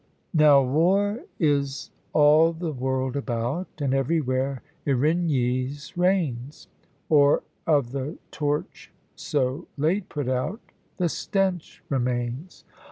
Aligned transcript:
_Now 0.33 0.63
war 0.63 1.25
is 1.37 1.91
all 2.11 2.53
the 2.53 2.71
world 2.71 3.15
about, 3.15 3.67
And 3.77 3.93
everywhere 3.93 4.63
Erinnys 4.87 5.95
reigns; 5.95 6.67
Or 7.07 7.43
of 7.67 7.91
the 7.91 8.17
torch 8.31 8.91
so 9.15 9.67
late 9.77 10.09
put 10.09 10.27
out 10.27 10.59
The 10.97 11.07
stench 11.07 11.83
remains. 11.87 12.63